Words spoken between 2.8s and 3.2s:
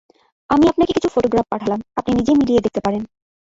পারেন।